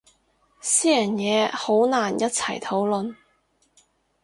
[0.59, 3.17] 私人嘢好難一齊討論